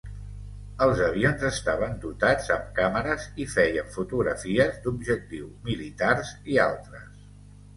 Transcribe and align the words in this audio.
Els 0.83 1.01
avions 1.07 1.43
estaven 1.49 1.93
dotats 2.05 2.49
amb 2.57 2.71
càmeres 2.79 3.27
i 3.45 3.47
feien 3.57 3.93
fotografies 3.99 4.81
d'objectius 4.87 5.55
militars 5.69 6.33
i 6.57 6.61
altres. 6.69 7.07